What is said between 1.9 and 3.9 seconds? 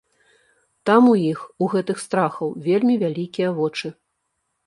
страхаў, вельмі вялікія вочы.